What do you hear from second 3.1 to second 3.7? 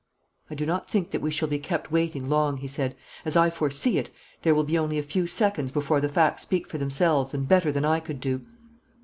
"As I